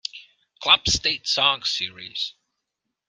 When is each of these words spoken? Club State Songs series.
Club 0.63 0.87
State 0.89 1.27
Songs 1.27 1.69
series. 1.69 2.33